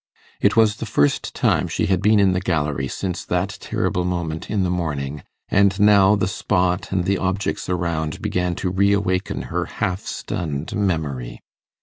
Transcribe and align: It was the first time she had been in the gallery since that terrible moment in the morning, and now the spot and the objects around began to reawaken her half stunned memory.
It 0.41 0.55
was 0.55 0.77
the 0.77 0.87
first 0.87 1.35
time 1.35 1.67
she 1.67 1.85
had 1.85 2.01
been 2.01 2.19
in 2.19 2.31
the 2.31 2.39
gallery 2.41 2.87
since 2.87 3.23
that 3.25 3.55
terrible 3.59 4.03
moment 4.03 4.49
in 4.49 4.63
the 4.63 4.71
morning, 4.71 5.21
and 5.47 5.79
now 5.79 6.15
the 6.15 6.27
spot 6.27 6.91
and 6.91 7.03
the 7.05 7.19
objects 7.19 7.69
around 7.69 8.19
began 8.19 8.55
to 8.55 8.71
reawaken 8.71 9.43
her 9.53 9.65
half 9.65 10.01
stunned 10.03 10.73
memory. 10.73 11.43